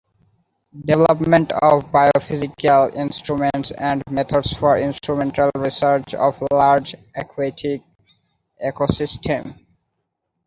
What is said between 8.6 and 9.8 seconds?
ecosystems.